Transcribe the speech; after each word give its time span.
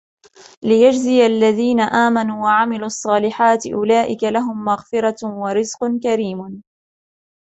لِيَجْزِيَ 0.63 1.25
الَّذِينَ 1.25 1.79
آمَنُوا 1.79 2.43
وَعَمِلُوا 2.43 2.85
الصَّالِحَاتِ 2.85 3.67
أُولَئِكَ 3.67 4.23
لَهُمْ 4.23 4.65
مَغْفِرَةٌ 4.65 5.17
وَرِزْقٌ 5.23 5.79
كَرِيمٌ 6.03 6.63